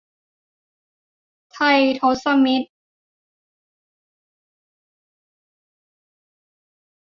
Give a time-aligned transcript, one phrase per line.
[1.51, 1.57] ไท
[1.99, 2.67] ทศมิตร